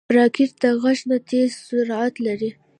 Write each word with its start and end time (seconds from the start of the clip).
راکټ 0.17 0.51
د 0.63 0.63
غږ 0.81 0.99
نه 1.09 1.17
تېز 1.29 1.49
سرعت 1.67 2.13
لري 2.25 2.49